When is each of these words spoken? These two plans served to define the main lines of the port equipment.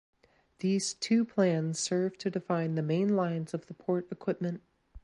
These 0.61 0.95
two 0.95 1.23
plans 1.23 1.77
served 1.77 2.19
to 2.21 2.31
define 2.31 2.73
the 2.73 2.81
main 2.81 3.15
lines 3.15 3.53
of 3.53 3.67
the 3.67 3.75
port 3.75 4.07
equipment. 4.11 4.63